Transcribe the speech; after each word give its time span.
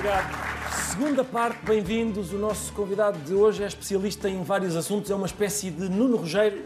obrigado. 0.00 0.70
Segunda 0.90 1.22
parte, 1.22 1.58
bem-vindos. 1.64 2.32
O 2.32 2.38
nosso 2.38 2.72
convidado 2.72 3.18
de 3.18 3.34
hoje 3.34 3.62
é 3.62 3.66
especialista 3.66 4.28
em 4.30 4.42
vários 4.42 4.74
assuntos, 4.74 5.10
é 5.10 5.14
uma 5.14 5.26
espécie 5.26 5.70
de 5.70 5.88
Nuno 5.90 6.16
Rogério. 6.16 6.64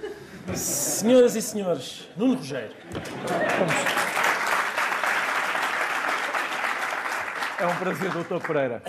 Senhoras 0.55 1.35
e 1.35 1.43
senhores, 1.43 2.09
Nuno 2.17 2.37
Rogério. 2.37 2.71
É 7.59 7.67
um 7.67 7.75
prazer, 7.77 8.11
doutor 8.13 8.41
Pereira. 8.41 8.83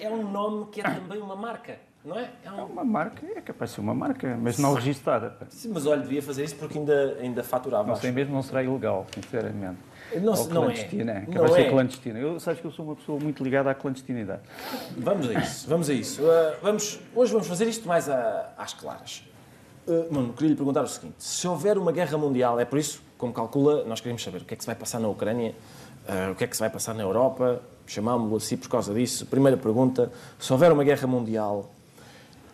É 0.00 0.08
um 0.08 0.30
nome 0.30 0.66
que 0.70 0.80
é 0.80 0.84
também 0.84 1.20
uma 1.20 1.34
marca, 1.34 1.78
não 2.04 2.16
é? 2.18 2.22
É 2.44 2.48
É 2.48 2.52
um... 2.52 2.66
uma 2.66 2.84
marca, 2.84 3.26
é 3.26 3.40
capaz 3.40 3.70
de 3.70 3.74
ser 3.76 3.80
uma 3.80 3.94
marca, 3.94 4.36
mas 4.40 4.58
não 4.58 4.74
registada. 4.74 5.36
Sim, 5.48 5.70
mas 5.74 5.86
olha, 5.86 6.02
devia 6.02 6.22
fazer 6.22 6.44
isso 6.44 6.54
porque 6.56 6.78
ainda, 6.78 7.16
ainda 7.20 7.42
faturava. 7.42 7.84
Não 7.86 7.92
acho. 7.94 8.02
sei 8.02 8.12
mesmo, 8.12 8.34
não 8.34 8.42
será 8.42 8.62
ilegal, 8.62 9.06
sinceramente. 9.14 9.78
Não, 10.20 10.32
Ou 10.34 10.48
não 10.48 10.62
é. 10.62 10.66
clandestina, 10.66 11.12
é. 11.12 11.20
Não 11.20 11.32
Capaz 11.32 11.50
de 11.50 11.56
ser 11.56 11.62
é. 11.66 11.70
clandestina. 11.70 12.18
Eu, 12.18 12.40
sabes 12.40 12.60
que 12.60 12.66
eu 12.66 12.70
sou 12.72 12.84
uma 12.84 12.96
pessoa 12.96 13.18
muito 13.20 13.42
ligada 13.44 13.70
à 13.70 13.74
clandestinidade. 13.74 14.40
Vamos 14.96 15.28
a 15.28 15.34
isso, 15.34 15.68
vamos 15.68 15.90
a 15.90 15.92
isso. 15.92 16.22
Uh, 16.22 16.26
vamos, 16.62 17.00
hoje 17.14 17.32
vamos 17.32 17.46
fazer 17.46 17.66
isto 17.66 17.86
mais 17.86 18.08
a- 18.08 18.52
às 18.56 18.72
claras. 18.72 19.22
Uh, 19.86 20.06
Nuno, 20.12 20.32
queria 20.32 20.50
lhe 20.50 20.56
perguntar 20.56 20.82
o 20.82 20.86
seguinte: 20.88 21.14
se 21.18 21.46
houver 21.46 21.76
uma 21.78 21.92
guerra 21.92 22.16
mundial, 22.18 22.58
é 22.60 22.64
por 22.64 22.78
isso, 22.78 23.02
como 23.16 23.32
calcula, 23.32 23.84
nós 23.84 24.00
queremos 24.00 24.22
saber 24.22 24.42
o 24.42 24.44
que 24.44 24.54
é 24.54 24.56
que 24.56 24.62
se 24.62 24.66
vai 24.66 24.76
passar 24.76 24.98
na 25.00 25.08
Ucrânia, 25.08 25.54
uh, 26.08 26.32
o 26.32 26.34
que 26.34 26.44
é 26.44 26.46
que 26.46 26.56
se 26.56 26.60
vai 26.60 26.70
passar 26.70 26.94
na 26.94 27.02
Europa, 27.02 27.60
chamámos-lo 27.86 28.36
assim 28.36 28.56
por 28.56 28.68
causa 28.68 28.92
disso. 28.94 29.26
Primeira 29.26 29.56
pergunta: 29.56 30.10
se 30.38 30.52
houver 30.52 30.72
uma 30.72 30.84
guerra 30.84 31.06
mundial, 31.06 31.70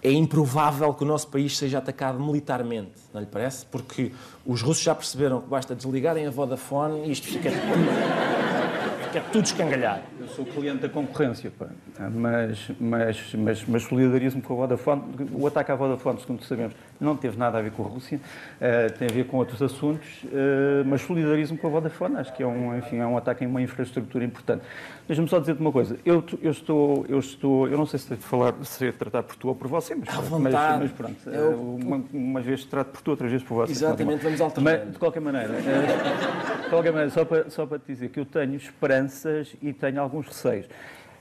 é 0.04 0.12
improvável 0.12 0.92
que 0.92 1.02
o 1.02 1.06
nosso 1.06 1.26
país 1.28 1.56
seja 1.56 1.78
atacado 1.78 2.20
militarmente, 2.20 2.92
não 3.12 3.22
lhe 3.22 3.26
parece? 3.26 3.64
Porque 3.64 4.12
os 4.44 4.60
russos 4.60 4.84
já 4.84 4.94
perceberam 4.94 5.40
que 5.40 5.48
basta 5.48 5.74
desligarem 5.74 6.27
a 6.27 6.30
Vodafone 6.30 7.08
e 7.08 7.10
isto 7.10 7.27
fica 7.27 7.50
tudo, 7.50 9.06
fica 9.06 9.20
tudo 9.33 9.44
escangalhado. 9.46 10.02
Eu 10.20 10.28
sou 10.28 10.44
cliente 10.44 10.83
da 10.83 10.91
concorrência, 10.91 11.50
pá. 11.58 11.69
Mas, 12.11 12.70
mas, 12.78 13.34
mas, 13.34 13.64
mas 13.64 13.83
solidarismo 13.84 14.42
com 14.42 14.52
a 14.52 14.56
Vodafone, 14.58 15.02
o 15.33 15.46
ataque 15.46 15.72
à 15.72 15.74
Vodafone, 15.74 16.20
segundo 16.20 16.44
sabemos, 16.44 16.74
não 17.00 17.17
teve 17.17 17.37
nada 17.39 17.59
a 17.59 17.62
ver 17.62 17.73
com 17.73 17.84
a 17.84 17.89
Rússia, 17.89 18.20
eh, 18.61 18.89
tem 18.91 19.09
a 19.09 19.12
ver 19.12 19.27
com 19.27 19.37
outros 19.37 19.61
assuntos, 19.62 20.06
eh, 20.33 20.83
mas 20.87 21.01
solidarismo 21.03 21.59
com 21.59 21.67
a 21.67 21.70
Vodafone, 21.70 22.17
acho 22.17 22.33
que 22.34 22.42
é 22.42 22.47
um, 22.47 22.77
enfim, 22.78 22.98
é 22.98 23.06
um 23.06 23.17
ataque 23.17 23.45
em 23.45 23.47
uma 23.47 23.61
infraestrutura 23.61 24.25
importante. 24.25 24.62
Deixa-me 25.06 25.28
só 25.28 25.39
dizer-te 25.39 25.61
uma 25.61 25.70
coisa, 25.73 25.98
eu, 26.05 26.25
eu, 26.41 26.51
estou, 26.51 27.05
eu 27.09 27.19
estou, 27.19 27.69
eu 27.69 27.77
não 27.77 27.84
sei 27.84 27.98
se 27.98 28.06
tenho 28.09 28.20
de 28.20 28.27
falar, 28.27 28.55
se 28.62 28.86
é 28.86 28.92
tratar 28.92 29.23
por 29.23 29.36
tu 29.36 29.48
ou 29.48 29.55
por 29.55 29.69
você, 29.69 29.95
mas, 29.95 30.09
mas, 30.39 30.53
mas 30.81 30.92
pronto, 30.92 31.17
eh, 31.27 31.36
Eu- 31.36 31.75
uma, 31.83 32.03
umas 32.12 32.45
vezes 32.45 32.64
trato 32.64 32.89
por 32.89 33.03
tu, 33.03 33.11
outras 33.11 33.31
vezes 33.31 33.47
por 33.47 33.55
você. 33.55 33.73
Exatamente, 33.73 34.23
vamos 34.23 34.41
alternando. 34.41 34.79
Mas, 34.84 34.92
de 34.92 34.98
qualquer 34.98 35.20
maneira, 35.20 35.53
eh, 35.55 36.62
de 36.64 36.69
qualquer 36.70 36.91
maneira 36.92 37.11
só, 37.11 37.25
para, 37.25 37.51
só 37.51 37.67
para 37.67 37.79
te 37.79 37.86
dizer 37.86 38.08
que 38.08 38.19
eu 38.20 38.25
tenho 38.25 38.55
esperanças 38.55 39.55
e 39.61 39.73
tenho 39.73 40.01
alguns 40.01 40.27
receios. 40.27 40.67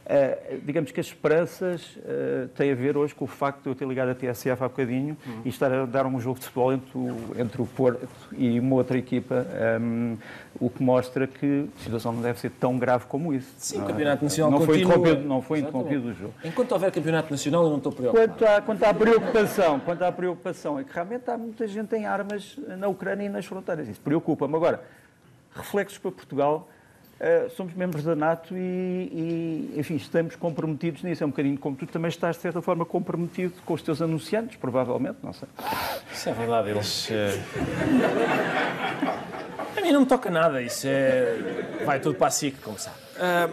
Eh, 0.05 0.57
digamos 0.63 0.91
que 0.91 0.99
as 0.99 1.05
esperanças 1.05 1.97
eh, 2.05 2.47
têm 2.55 2.73
a 2.73 2.75
ver 2.75 2.97
hoje 2.97 3.15
com 3.15 3.23
o 3.23 3.27
facto 3.27 3.63
de 3.63 3.69
eu 3.69 3.75
ter 3.75 3.87
ligado 3.87 4.09
a 4.09 4.15
TSF 4.15 4.61
há 4.61 4.67
bocadinho 4.67 5.15
Uhum. 5.25 5.41
e 5.45 5.49
estar 5.49 5.71
a 5.71 5.85
dar 5.85 6.05
um 6.05 6.19
jogo 6.19 6.39
de 6.39 6.45
futebol 6.45 6.73
entre 6.73 6.97
o, 6.97 7.17
entre 7.37 7.61
o 7.61 7.65
Porto 7.65 8.05
e 8.33 8.59
uma 8.59 8.75
outra 8.75 8.97
equipa, 8.97 9.47
ehm, 9.53 10.15
o 10.59 10.69
que 10.69 10.83
mostra 10.83 11.25
que 11.25 11.69
a 11.79 11.83
situação 11.83 12.11
não 12.11 12.21
deve 12.21 12.37
ser 12.37 12.49
tão 12.51 12.77
grave 12.77 13.05
como 13.05 13.33
isso. 13.33 13.49
Sim, 13.57 13.79
o 13.79 13.83
é? 13.85 13.87
Campeonato 13.87 14.23
Nacional 14.25 14.51
não 14.51 14.65
foi 14.65 14.67
continua. 14.81 14.95
interrompido, 14.97 15.27
não 15.27 15.41
foi 15.41 15.59
Exatamente. 15.59 15.87
interrompido 15.87 16.11
o 16.11 16.19
jogo. 16.21 16.33
Enquanto 16.43 16.71
houver 16.73 16.91
campeonato 16.91 17.31
nacional, 17.31 17.63
eu 17.63 17.69
não 17.69 17.77
estou 17.77 17.91
preocupado. 17.93 18.27
Quanto 18.27 18.45
à, 18.45 18.61
quanto 18.61 18.83
à 18.83 18.93
preocupação, 18.93 19.79
quanto 19.79 20.01
à 20.03 20.11
preocupação, 20.11 20.79
é 20.79 20.83
que 20.83 20.93
realmente 20.93 21.29
há 21.31 21.37
muita 21.37 21.65
gente 21.65 21.95
em 21.95 22.05
armas 22.05 22.59
na 22.77 22.89
Ucrânia 22.89 23.25
e 23.25 23.29
nas 23.29 23.45
fronteiras. 23.45 23.87
Isso 23.87 24.01
preocupa-me. 24.01 24.53
Agora, 24.55 24.83
reflexos 25.55 25.97
para 25.97 26.11
Portugal, 26.11 26.67
eh, 27.25 27.49
somos 27.55 27.73
membros 27.73 28.03
da 28.03 28.15
NATO 28.15 28.53
e, 28.55 28.59
e, 29.73 29.79
enfim, 29.79 29.95
estamos 29.95 30.35
comprometidos 30.35 31.01
nisso. 31.03 31.23
É 31.23 31.25
um 31.25 31.29
bocadinho 31.29 31.57
como 31.57 31.75
tu 31.75 31.85
também 31.87 32.09
estás, 32.09 32.35
de 32.35 32.41
certa 32.41 32.61
forma, 32.61 32.85
comprometido 32.85 33.53
com 33.65 33.73
os 33.73 33.81
teus 33.81 34.01
anunciantes, 34.01 34.57
provavelmente, 34.57 35.17
não 35.23 35.31
sei. 35.31 35.47
Isso 36.13 36.29
é 36.29 36.33
verdade, 36.33 36.69
eles. 36.71 37.09
eh, 37.11 37.39
A 39.77 39.81
mim 39.81 39.91
não 39.91 40.01
me 40.01 40.05
toca 40.05 40.29
nada, 40.29 40.61
isso 40.61 40.85
é. 40.87 41.81
Vai 41.85 41.99
tudo 41.99 42.15
para 42.15 42.27
a 42.27 42.31
SIC, 42.31 42.57
como 42.61 42.77
sabe. 42.77 42.97
Ah, 43.17 43.49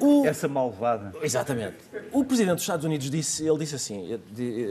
o... 0.00 0.26
Essa 0.26 0.48
malvada. 0.48 1.12
Exatamente. 1.22 1.76
O 2.12 2.24
presidente 2.24 2.54
dos 2.56 2.62
Estados 2.64 2.84
Unidos 2.84 3.10
disse, 3.10 3.46
ele 3.46 3.58
disse 3.58 3.74
assim: 3.74 4.18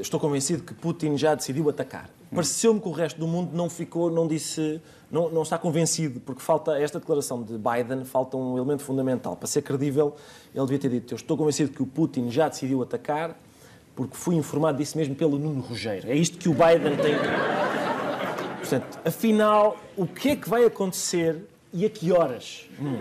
estou 0.02 0.20
convencido 0.20 0.64
que 0.64 0.74
Putin 0.74 1.18
já 1.18 1.36
decidiu 1.36 1.70
atacar. 1.70 2.10
Pareceu-me 2.34 2.80
que 2.80 2.88
o 2.88 2.92
resto 2.92 3.20
do 3.20 3.28
mundo 3.28 3.56
não 3.56 3.70
ficou, 3.70 4.12
não 4.12 4.28
disse, 4.28 4.80
não, 5.12 5.30
não 5.30 5.42
está 5.42 5.58
convencido, 5.58 6.20
porque 6.20 6.42
falta 6.42 6.80
esta 6.80 7.00
declaração 7.00 7.42
de 7.42 7.58
Biden, 7.58 8.06
falta 8.06 8.38
um 8.38 8.56
elemento 8.56 8.84
fundamental. 8.84 9.36
Para 9.36 9.48
ser 9.48 9.64
credível, 9.64 10.16
ele 10.54 10.66
devia 10.66 10.80
ter 10.80 10.90
dito: 10.90 11.14
eu 11.14 11.16
estou 11.16 11.36
convencido 11.36 11.72
que 11.72 11.82
o 11.82 11.88
Putin 11.88 12.30
já 12.30 12.48
decidiu 12.48 12.84
atacar, 12.84 13.36
porque 13.96 14.16
fui 14.16 14.36
informado 14.36 14.78
disso 14.78 14.96
mesmo 14.98 15.16
pelo 15.16 15.40
Nuno 15.40 15.62
Rogério. 15.62 16.10
É 16.10 16.16
isto 16.16 16.38
que 16.38 16.48
o 16.48 16.54
Biden 16.54 16.96
tem. 16.98 17.16
Portanto, 18.60 19.00
afinal, 19.04 19.78
o 19.98 20.06
que 20.06 20.30
é 20.30 20.36
que 20.36 20.48
vai 20.48 20.64
acontecer 20.66 21.44
e 21.74 21.86
a 21.86 21.90
que 21.90 22.12
horas? 22.12 22.70
Hum. 22.80 23.00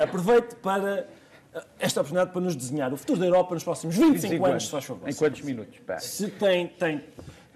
Aproveite 0.00 0.56
para 0.56 1.06
ah, 1.54 1.64
esta 1.78 2.00
oportunidade 2.00 2.32
para 2.32 2.40
nos 2.40 2.56
desenhar 2.56 2.92
o 2.92 2.96
futuro 2.96 3.20
da 3.20 3.26
Europa 3.26 3.54
nos 3.54 3.62
próximos 3.62 3.96
25 3.96 4.44
anos, 4.44 4.64
se 4.64 4.70
faz 4.70 4.84
favor. 4.84 5.08
Em 5.08 5.14
quantos 5.14 5.42
minutos? 5.42 5.78
Pá. 5.86 6.00
Se 6.00 6.28
tem, 6.28 6.66
tem 6.66 7.04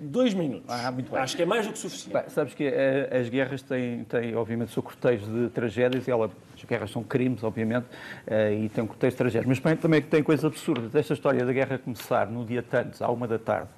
dois 0.00 0.32
minutos. 0.34 0.64
Ah, 0.68 0.90
muito 0.90 1.10
bem. 1.10 1.20
Acho 1.20 1.36
que 1.36 1.42
é 1.42 1.46
mais 1.46 1.66
do 1.66 1.72
que 1.72 1.78
suficiente. 1.78 2.12
Bem, 2.12 2.28
sabes 2.28 2.54
que 2.54 2.64
eh, 2.64 3.08
as 3.12 3.28
guerras 3.28 3.62
têm, 3.62 4.04
têm, 4.04 4.34
obviamente, 4.34 4.70
o 4.70 4.72
seu 4.72 4.82
cortejo 4.82 5.26
de 5.26 5.48
tragédias, 5.50 6.08
e 6.08 6.10
ela, 6.10 6.30
as 6.54 6.64
guerras 6.64 6.90
são 6.90 7.02
crimes, 7.02 7.44
obviamente, 7.44 7.86
eh, 8.26 8.54
e 8.54 8.68
têm 8.68 8.82
um 8.82 8.86
cortejo 8.86 9.12
de 9.12 9.16
tragédias. 9.16 9.46
Mas 9.46 9.60
também, 9.60 9.76
também 9.76 10.02
tem 10.02 10.22
coisas 10.22 10.44
absurdas. 10.44 10.94
Esta 10.94 11.12
história 11.12 11.44
da 11.44 11.52
guerra 11.52 11.78
começar 11.78 12.26
no 12.26 12.44
dia 12.44 12.62
tantos, 12.62 13.02
à 13.02 13.08
uma 13.08 13.28
da 13.28 13.38
tarde, 13.38 13.68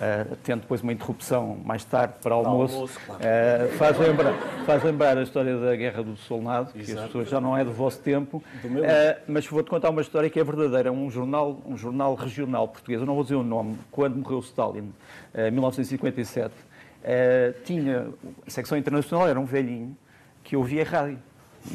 eh, 0.00 0.26
tendo 0.44 0.60
depois 0.60 0.82
uma 0.82 0.92
interrupção 0.92 1.58
mais 1.64 1.84
tarde 1.84 2.14
para 2.22 2.34
almoço, 2.34 2.74
almoço, 2.74 3.00
claro. 3.06 3.20
eh, 3.24 3.68
faz, 3.76 3.98
lembrar, 3.98 4.34
faz 4.64 4.82
lembrar 4.82 5.18
a 5.18 5.22
história 5.22 5.58
da 5.58 5.74
Guerra 5.74 6.02
do 6.02 6.16
Solnado, 6.16 6.72
que 6.72 6.92
as 6.92 7.00
pessoas 7.06 7.28
já 7.28 7.40
não 7.40 7.56
é 7.56 7.64
do 7.64 7.72
vosso 7.72 8.00
tempo, 8.00 8.42
Do 8.62 8.84
eh, 8.84 9.18
mas 9.26 9.46
vou-te 9.46 9.70
contar 9.70 9.90
uma 9.90 10.02
história 10.02 10.28
que 10.30 10.38
é 10.38 10.44
verdadeira. 10.44 10.92
Um 10.92 11.10
jornal, 11.10 11.60
um 11.66 11.76
jornal 11.76 12.14
regional 12.14 12.68
português, 12.68 13.00
eu 13.00 13.06
não 13.06 13.14
vou 13.14 13.22
dizer 13.22 13.36
o 13.36 13.42
nome, 13.42 13.78
quando 13.90 14.16
morreu 14.16 14.40
Stalin, 14.40 14.92
em 15.34 15.50
1957, 15.50 16.54
eh, 17.02 17.54
tinha, 17.64 18.08
a 18.46 18.50
secção 18.50 18.76
internacional 18.76 19.26
era 19.26 19.38
um 19.38 19.44
velhinho 19.44 19.96
que 20.42 20.56
ouvia 20.56 20.84
rádio. 20.84 21.18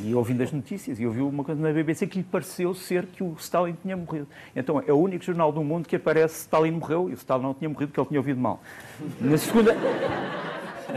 E 0.03 0.13
ouvindo 0.16 0.41
as 0.41 0.51
notícias, 0.51 0.99
e 0.99 1.05
ouviu 1.05 1.27
uma 1.27 1.44
coisa 1.44 1.61
na 1.61 1.71
BBC 1.71 2.07
que 2.07 2.17
lhe 2.19 2.23
pareceu 2.23 2.73
ser 2.73 3.05
que 3.05 3.21
o 3.23 3.35
Stalin 3.39 3.75
tinha 3.81 3.95
morrido. 3.95 4.27
Então 4.55 4.81
é 4.88 4.91
o 4.91 4.97
único 4.97 5.23
jornal 5.23 5.51
do 5.51 5.63
mundo 5.63 5.88
que 5.88 5.95
aparece 5.95 6.41
Stalin 6.41 6.71
morreu, 6.71 7.09
e 7.09 7.13
o 7.13 7.16
Stalin 7.16 7.44
não 7.44 7.53
tinha 7.53 7.69
morrido 7.69 7.89
porque 7.91 7.99
ele 7.99 8.07
tinha 8.07 8.19
ouvido 8.19 8.39
mal. 8.39 8.61
Na 9.22 9.38
segunda, 9.38 9.75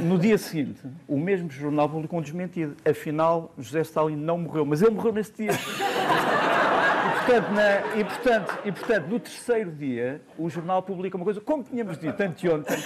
no 0.00 0.18
dia 0.18 0.38
seguinte, 0.38 0.80
o 1.06 1.18
mesmo 1.18 1.50
jornal 1.50 1.88
publicou 1.88 2.18
um 2.18 2.22
desmentido. 2.22 2.74
Afinal, 2.88 3.52
José 3.58 3.80
Stalin 3.82 4.16
não 4.16 4.38
morreu, 4.38 4.64
mas 4.64 4.80
ele 4.80 4.92
morreu 4.92 5.12
nesse 5.12 5.32
dia. 5.32 5.50
E 5.52 7.10
portanto, 7.26 7.50
na- 7.52 7.96
e, 7.96 8.04
portanto, 8.04 8.58
e, 8.64 8.72
portanto, 8.72 9.06
no 9.08 9.20
terceiro 9.20 9.70
dia, 9.72 10.20
o 10.38 10.48
jornal 10.48 10.82
publica 10.82 11.16
uma 11.16 11.24
coisa, 11.24 11.40
como 11.40 11.62
tínhamos 11.64 11.98
dito 11.98 12.20
anteontem. 12.22 12.76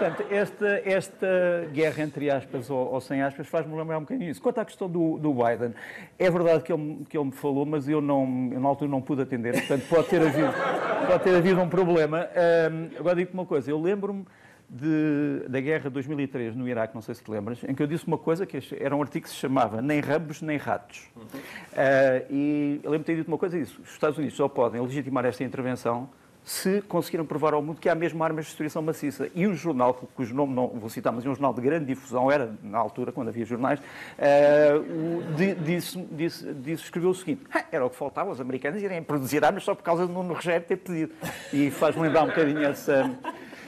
Portanto, 0.00 0.24
esta, 0.32 0.66
esta 0.86 1.26
guerra, 1.74 2.02
entre 2.02 2.30
aspas 2.30 2.70
ou, 2.70 2.90
ou 2.90 3.00
sem 3.02 3.20
aspas, 3.20 3.46
faz-me 3.46 3.76
lembrar 3.76 3.98
um 3.98 4.00
bocadinho 4.00 4.30
isso. 4.30 4.40
Quanto 4.40 4.58
à 4.58 4.64
questão 4.64 4.88
do, 4.88 5.18
do 5.18 5.34
Biden, 5.34 5.74
é 6.18 6.30
verdade 6.30 6.62
que 6.62 6.72
ele, 6.72 7.04
que 7.06 7.18
ele 7.18 7.26
me 7.26 7.32
falou, 7.32 7.66
mas 7.66 7.86
eu, 7.86 8.00
não, 8.00 8.48
eu 8.50 8.58
na 8.58 8.66
altura 8.66 8.90
não 8.90 9.02
pude 9.02 9.20
atender, 9.20 9.52
portanto 9.52 9.84
pode 9.90 10.08
ter 10.08 10.22
havido, 10.22 10.48
pode 11.06 11.22
ter 11.22 11.36
havido 11.36 11.60
um 11.60 11.68
problema. 11.68 12.26
Ahm, 12.34 12.96
agora 12.98 13.14
digo-te 13.16 13.34
uma 13.34 13.44
coisa, 13.44 13.70
eu 13.70 13.78
lembro-me 13.78 14.24
de- 14.70 15.46
da 15.50 15.60
guerra 15.60 15.82
de 15.84 15.90
2003 15.90 16.56
no 16.56 16.66
Iraque, 16.66 16.94
não 16.94 17.02
sei 17.02 17.14
se 17.14 17.22
te 17.22 17.30
lembras, 17.30 17.62
em 17.64 17.74
que 17.74 17.82
eu 17.82 17.86
disse 17.86 18.06
uma 18.06 18.16
coisa 18.16 18.46
que 18.46 18.58
era 18.80 18.96
um 18.96 19.02
artigo 19.02 19.24
que 19.24 19.30
se 19.30 19.36
chamava 19.36 19.82
Nem 19.82 20.00
ramos, 20.00 20.40
nem 20.40 20.56
ratos. 20.56 21.10
Ah, 21.76 22.22
e 22.30 22.80
eu 22.82 22.90
lembro 22.90 23.04
de 23.04 23.12
ter 23.12 23.16
dito 23.16 23.28
uma 23.28 23.36
coisa 23.36 23.58
disso. 23.58 23.82
Os 23.84 23.90
Estados 23.92 24.16
Unidos 24.16 24.34
só 24.34 24.48
podem 24.48 24.80
legitimar 24.80 25.26
esta 25.26 25.44
intervenção 25.44 26.08
se 26.44 26.80
conseguiram 26.82 27.24
provar 27.24 27.54
ao 27.54 27.62
mundo 27.62 27.80
que 27.80 27.88
há 27.88 27.94
mesmo 27.94 28.22
armas 28.24 28.44
de 28.46 28.50
destruição 28.50 28.82
maciça. 28.82 29.28
E 29.34 29.46
um 29.46 29.54
jornal, 29.54 29.94
cujo 30.14 30.34
nome 30.34 30.52
não 30.54 30.68
vou 30.68 30.88
citar, 30.88 31.12
mas 31.12 31.24
é 31.24 31.28
um 31.28 31.32
jornal 31.34 31.52
de 31.54 31.60
grande 31.60 31.84
difusão, 31.86 32.30
era 32.30 32.52
na 32.62 32.78
altura, 32.78 33.12
quando 33.12 33.28
havia 33.28 33.44
jornais, 33.44 33.78
di- 35.36 35.54
disse, 35.54 35.98
disse, 36.12 36.52
disse- 36.54 36.84
escreveu 36.84 37.10
o 37.10 37.14
seguinte, 37.14 37.42
"Ah, 37.52 37.64
era 37.70 37.84
o 37.84 37.90
que 37.90 37.96
faltava, 37.96 38.30
os 38.30 38.40
americanos 38.40 38.82
irem 38.82 39.02
produzir 39.02 39.44
armas 39.44 39.62
só 39.62 39.74
por 39.74 39.82
causa 39.82 40.06
de 40.06 40.12
Nuno 40.12 40.34
Rogério 40.34 40.66
ter 40.66 40.76
pedido. 40.76 41.12
E 41.52 41.70
faz-me 41.70 42.02
lembrar 42.02 42.24
um 42.24 42.28
bocadinho 42.28 42.64
essa... 42.64 43.10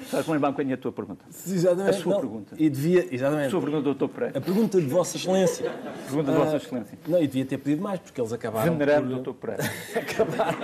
Faz-me 0.02 0.34
lembrar 0.34 0.48
um 0.48 0.52
bocadinho 0.52 0.74
a 0.74 0.78
tua 0.78 0.92
pergunta. 0.92 1.24
Exatamente. 1.30 1.90
A 1.90 1.92
sua 1.94 2.12
Não, 2.14 2.20
pergunta. 2.20 2.54
E 2.58 2.68
devia, 2.70 3.02
A 3.02 3.14
exatamente. 3.14 3.50
sua 3.50 3.60
pergunta, 3.60 3.82
doutor 3.82 4.08
Pereira. 4.08 4.38
A 4.38 4.40
pergunta 4.40 4.80
de 4.80 4.86
Vossa 4.86 5.16
Excelência. 5.16 5.70
Pergunta 6.06 6.32
de 6.32 6.38
Vossa 6.38 6.52
Ah, 6.52 6.56
Excelência. 6.56 6.98
Não, 7.06 7.18
e 7.22 7.26
devia 7.26 7.44
ter 7.44 7.58
pedido 7.58 7.82
mais, 7.82 8.00
porque 8.00 8.20
eles 8.20 8.32
acabaram. 8.32 8.72
Venerando 8.72 9.06
por- 9.08 9.14
doutor 9.14 9.34
Pereira. 9.34 9.62
Acabaram. 9.96 10.58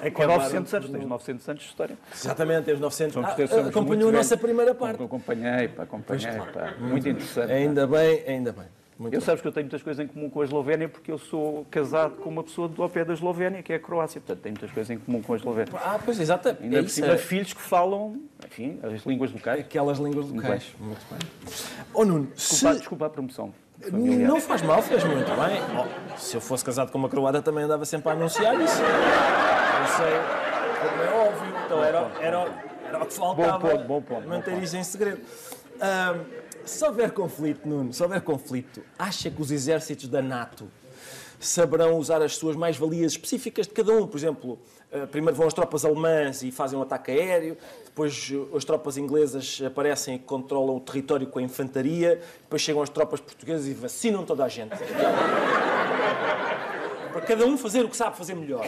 Com 0.00 0.06
acabaram 0.06 0.42
900 0.42 0.74
anos, 0.74 0.90
tens 0.90 1.06
900 1.06 1.48
anos 1.48 1.62
de 1.62 1.68
história. 1.68 1.96
Exatamente, 2.14 2.70
os 2.72 2.80
900. 2.80 3.14
Somos 3.14 3.30
Ah, 3.30 3.34
três, 3.34 3.50
somos 3.50 3.66
acompanhou 3.68 4.04
muito 4.04 4.14
a 4.14 4.18
nossa 4.18 4.36
primeira 4.36 4.74
parte. 4.74 5.02
Acompanhei, 5.02 5.68
pá, 5.68 5.82
acompanhei, 5.84 6.26
Pois, 6.36 6.50
pá. 6.52 6.74
Muito 6.80 7.08
interessante. 7.08 7.48
pá. 7.48 7.54
Ainda 7.54 7.86
bem, 7.86 8.24
ainda 8.26 8.52
bem. 8.52 8.64
Muito 8.96 9.12
eu 9.12 9.18
bem. 9.18 9.26
sabes 9.26 9.42
que 9.42 9.48
eu 9.48 9.50
tenho 9.50 9.64
muitas 9.64 9.82
coisas 9.82 10.04
em 10.04 10.06
comum 10.06 10.30
com 10.30 10.40
a 10.40 10.44
Eslovénia 10.44 10.88
porque 10.88 11.10
eu 11.10 11.18
sou 11.18 11.66
casado 11.68 12.14
com 12.16 12.30
uma 12.30 12.44
pessoa 12.44 12.68
do 12.68 12.88
pé 12.88 13.04
da 13.04 13.12
Eslovénia, 13.12 13.60
que 13.60 13.72
é 13.72 13.76
a 13.76 13.78
Croácia. 13.80 14.20
Portanto, 14.20 14.42
tenho 14.42 14.52
muitas 14.54 14.70
coisas 14.70 14.88
em 14.90 14.98
comum 15.00 15.20
com 15.20 15.32
a 15.32 15.36
Eslovénia. 15.36 15.72
Ah, 15.74 15.98
pois, 16.04 16.20
exato. 16.20 16.48
Ainda 16.60 16.78
É 16.78 16.82
por 16.82 16.88
cima, 16.90 17.08
é 17.08 17.18
filhos 17.18 17.52
que 17.52 17.60
falam, 17.60 18.20
enfim, 18.54 18.78
as 18.82 19.04
línguas 19.04 19.32
locais. 19.32 19.60
aquelas 19.60 19.98
línguas 19.98 20.26
Muito 20.26 20.42
locais. 20.42 20.64
Muito 20.78 21.00
bem. 21.10 21.18
Oh, 21.92 22.04
Nuno, 22.04 22.28
Desculpa, 22.34 22.72
se... 22.72 22.78
desculpa 22.78 23.06
a 23.06 23.10
promoção. 23.10 23.52
familiar. 23.80 24.28
Não 24.28 24.40
faz 24.40 24.62
mal, 24.62 24.80
fez 24.82 25.02
muito 25.04 25.26
bem. 25.26 25.60
Oh, 25.76 26.16
se 26.18 26.36
eu 26.36 26.40
fosse 26.40 26.64
casado 26.64 26.90
com 26.92 26.98
uma 26.98 27.08
croata 27.08 27.42
também 27.42 27.64
andava 27.64 27.84
sempre 27.84 28.10
a 28.10 28.12
anunciar 28.12 28.54
isso. 28.60 28.80
Eu 28.82 29.86
sei, 29.96 30.88
como 30.88 31.02
é 31.02 31.28
óbvio. 31.28 31.54
Então 31.66 31.84
era, 31.84 32.12
era, 32.20 32.64
era 32.88 33.02
o 33.02 33.06
que 33.06 33.12
faltava. 33.14 33.58
Bom 33.58 33.70
ponto, 33.70 33.84
bom 33.86 34.02
ponto, 34.02 34.28
Manter 34.28 34.62
isso 34.62 34.76
em 34.76 34.84
segredo. 34.84 35.20
Ahm, 35.80 36.20
se 36.64 36.84
houver 36.86 37.10
conflito, 37.10 37.68
Nuno, 37.68 37.92
se 37.92 38.02
houver 38.02 38.20
conflito, 38.22 38.82
acha 38.98 39.30
que 39.30 39.42
os 39.42 39.50
exércitos 39.50 40.08
da 40.08 40.22
NATO 40.22 40.68
saberão 41.38 41.98
usar 41.98 42.22
as 42.22 42.36
suas 42.36 42.56
mais-valias 42.56 43.12
específicas 43.12 43.66
de 43.66 43.72
cada 43.72 43.92
um? 43.92 44.06
Por 44.06 44.16
exemplo, 44.16 44.58
eh, 44.92 45.06
primeiro 45.06 45.36
vão 45.36 45.46
as 45.46 45.54
tropas 45.54 45.84
alemãs 45.84 46.42
e 46.42 46.50
fazem 46.50 46.78
um 46.78 46.82
ataque 46.82 47.10
aéreo, 47.10 47.56
depois 47.84 48.30
eh, 48.32 48.56
as 48.56 48.64
tropas 48.64 48.96
inglesas 48.96 49.60
aparecem 49.66 50.14
e 50.14 50.18
controlam 50.18 50.76
o 50.76 50.80
território 50.80 51.26
com 51.26 51.38
a 51.38 51.42
infantaria, 51.42 52.20
depois 52.42 52.62
chegam 52.62 52.80
as 52.80 52.88
tropas 52.88 53.20
portuguesas 53.20 53.66
e 53.66 53.74
vacinam 53.74 54.24
toda 54.24 54.44
a 54.44 54.48
gente. 54.48 54.76
Para 57.12 57.22
cada 57.22 57.46
um 57.46 57.56
fazer 57.56 57.84
o 57.84 57.88
que 57.88 57.96
sabe 57.96 58.16
fazer 58.16 58.34
melhor. 58.34 58.66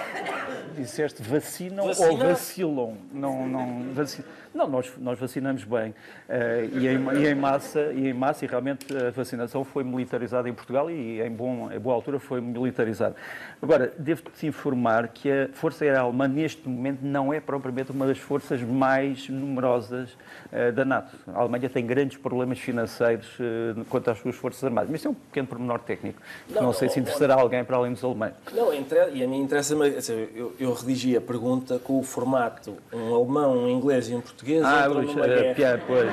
Disseste 0.77 1.21
vacinam 1.21 1.87
Vacina? 1.87 2.09
ou 2.09 2.17
vacilam? 2.17 2.97
Não, 3.13 3.47
não, 3.47 3.93
vaci... 3.93 4.25
não 4.57 4.69
nós, 4.69 4.93
nós 4.99 5.19
vacinamos 5.19 5.65
bem. 5.65 5.95
Eh, 6.29 6.69
e, 6.73 6.89
em, 6.89 7.23
e 7.23 7.27
em 7.29 7.35
massa, 7.35 7.93
e 7.93 8.09
em 8.09 8.13
massa, 8.15 8.45
e 8.45 8.49
realmente 8.49 8.87
a 8.97 9.11
vacinação 9.11 9.65
foi 9.65 9.85
militarizada 9.85 10.49
em 10.49 10.55
Portugal 10.55 10.91
e 10.91 11.21
em, 11.21 11.31
bom, 11.31 11.71
em 11.71 11.79
boa 11.79 11.95
altura 11.95 12.19
foi 12.19 12.41
militarizada. 12.41 13.15
Agora, 13.61 13.93
devo-te 13.99 14.47
informar 14.47 15.09
que 15.09 15.31
a 15.31 15.49
Força 15.53 15.85
Aérea 15.85 16.01
Alemã, 16.01 16.27
neste 16.27 16.69
momento, 16.69 17.01
não 17.03 17.33
é 17.33 17.41
propriamente 17.41 17.93
uma 17.93 18.07
das 18.07 18.19
forças 18.19 18.61
mais 18.63 19.29
numerosas 19.29 20.17
eh, 20.53 20.73
da 20.73 20.85
NATO. 20.85 21.17
A 21.29 21.41
Alemanha 21.41 21.69
tem 21.69 21.87
grandes 21.87 22.17
problemas 22.17 22.59
financeiros 22.59 23.27
eh, 23.41 23.83
quanto 23.89 24.11
às 24.11 24.19
suas 24.19 24.35
Forças 24.35 24.65
Armadas. 24.65 24.91
Mas 24.91 25.01
isso 25.01 25.09
é 25.09 25.11
um 25.11 25.15
pequeno 25.15 25.47
pormenor 25.47 25.81
técnico. 25.81 26.21
Não, 26.49 26.63
Não, 26.63 26.73
sei 26.73 26.89
se 26.89 26.99
oh, 26.99 27.03
interessará 27.03 27.35
alguém 27.35 27.65
para 27.65 27.77
além 27.77 27.93
dos 27.93 28.03
alemães. 28.03 28.35
Não, 28.53 28.73
inter- 28.73 29.11
e 29.15 29.23
a 29.23 29.29
mim 29.29 29.41
interessa-me. 29.43 29.97
Eu, 30.35 30.55
eu 30.59 30.73
redigi 30.73 31.17
a 31.17 31.21
pergunta 31.21 31.79
com 31.79 31.99
o 31.99 32.03
formato 32.03 32.77
um 32.93 33.15
alemão, 33.15 33.57
um 33.65 33.69
inglês 33.69 34.09
e 34.09 34.15
um 34.15 34.21
português. 34.21 34.46
Ah, 34.65 34.89
pois, 34.93 35.07
numa 35.15 35.27
eh, 35.27 35.29
guerra. 35.43 35.55
piada, 35.55 35.83
pois. 35.87 36.11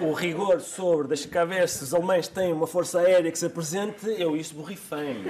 o 0.00 0.12
rigor 0.12 0.60
sobre, 0.60 1.08
deixa 1.08 1.28
cá 1.28 1.44
ver 1.44 1.68
se 1.68 1.82
os 1.84 1.94
alemães 1.94 2.26
têm 2.28 2.52
uma 2.52 2.66
força 2.66 2.98
aérea 3.00 3.30
que 3.30 3.38
se 3.38 3.46
apresente, 3.46 4.06
eu 4.18 4.36
isso 4.36 4.54
borrifei-me. 4.54 5.24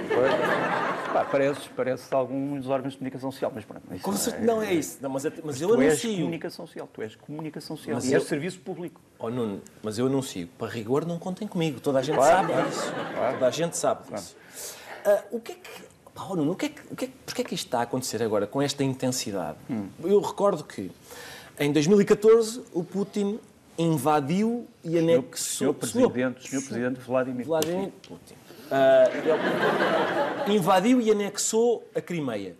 Pá, 1.13 1.23
pareces, 1.23 1.67
pareces 1.75 2.11
alguns 2.11 2.67
órgãos 2.67 2.93
de 2.93 2.97
comunicação 2.97 3.31
social, 3.31 3.51
mas 3.55 3.63
pronto. 3.63 3.83
isso 3.93 4.03
Com 4.03 4.35
é- 4.35 4.39
não 4.41 4.61
é 4.61 4.73
isso. 4.73 4.97
Não, 5.01 5.09
mas, 5.09 5.23
eu- 5.23 5.31
mas 5.43 5.61
eu 5.61 5.69
Tu 5.69 5.81
és 5.81 5.91
anuncio. 6.03 6.15
comunicação 6.19 6.65
social, 6.67 6.89
tu 6.91 7.01
és 7.01 7.15
comunicação 7.15 7.77
social 7.77 7.95
Mas 7.95 8.05
e 8.05 8.11
eu- 8.13 8.19
és 8.19 8.23
serviço 8.27 8.59
público. 8.59 8.99
Oh, 9.19 9.29
Nuno, 9.29 9.61
mas 9.81 9.97
eu 9.97 10.07
anuncio. 10.07 10.47
Para 10.57 10.67
rigor, 10.71 11.05
não 11.05 11.19
contem 11.19 11.47
comigo. 11.47 11.79
Toda 11.79 11.99
a 11.99 12.01
gente 12.01 12.15
Claro, 12.15 12.35
sabe 12.35 12.51
claro, 12.53 12.69
disso. 12.69 12.93
claro. 13.15 13.33
Toda 13.35 13.47
a 13.47 13.51
gente 13.51 13.77
sabe 13.77 14.13
disso. 14.13 14.35
Ah, 15.05 15.23
o 15.31 15.39
que 15.39 15.51
é 15.53 15.55
que. 15.55 15.94
Nuno, 16.35 16.51
o 16.53 16.55
que 16.55 16.67
é 16.67 16.69
que, 16.69 16.81
o 16.91 16.95
que 16.95 17.05
é 17.05 17.07
que, 17.07 17.13
porquê 17.25 17.41
é 17.41 17.45
que 17.45 17.55
isto 17.55 17.65
está 17.65 17.79
a 17.79 17.83
acontecer 17.83 18.23
agora 18.23 18.47
com 18.47 18.61
esta 18.61 18.83
intensidade? 18.83 19.57
Hum. 19.69 19.87
Eu 20.03 20.19
recordo 20.21 20.63
que 20.63 20.89
em 21.59 21.71
2014 21.71 22.63
o 22.73 22.83
Putin 22.83 23.39
invadiu 23.77 24.65
e 24.83 24.91
Senhor, 24.91 25.03
anexou. 25.03 25.57
senhor 25.57 25.73
Presidente, 25.73 26.49
senhor 26.49 26.61
Presidente 26.63 26.99
Vladimir, 27.01 27.45
Vladimir 27.45 27.91
Putin. 28.07 28.35
Ah, 28.71 29.05
ele 30.45 30.57
invadiu 30.57 31.01
e 31.01 31.11
anexou 31.11 31.87
a 31.93 32.01
Crimeia. 32.01 32.55